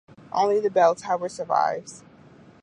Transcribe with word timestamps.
Only 0.31 0.59
the 0.59 0.71
bell 0.71 0.95
tower 0.95 1.29
survives. 1.29 2.03